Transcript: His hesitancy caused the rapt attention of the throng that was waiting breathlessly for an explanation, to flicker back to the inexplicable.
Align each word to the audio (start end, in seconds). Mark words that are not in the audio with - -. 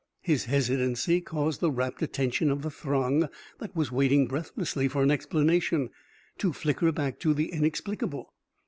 His 0.23 0.45
hesitancy 0.45 1.21
caused 1.21 1.59
the 1.59 1.69
rapt 1.69 2.01
attention 2.01 2.49
of 2.49 2.63
the 2.63 2.71
throng 2.71 3.29
that 3.59 3.75
was 3.75 3.91
waiting 3.91 4.25
breathlessly 4.25 4.87
for 4.87 5.03
an 5.03 5.11
explanation, 5.11 5.91
to 6.39 6.53
flicker 6.53 6.91
back 6.91 7.19
to 7.19 7.35
the 7.35 7.51
inexplicable. 7.51 8.33